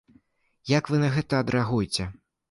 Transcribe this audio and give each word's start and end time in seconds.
Як 0.71 0.87
вы 0.93 1.01
на 1.03 1.09
гэта 1.17 1.33
адрэагуеце? 1.45 2.07